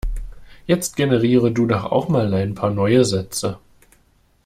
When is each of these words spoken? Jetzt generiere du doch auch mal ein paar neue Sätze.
Jetzt 0.65 0.95
generiere 0.95 1.51
du 1.51 1.67
doch 1.67 1.83
auch 1.83 2.09
mal 2.09 2.33
ein 2.33 2.55
paar 2.55 2.71
neue 2.71 3.05
Sätze. 3.05 3.59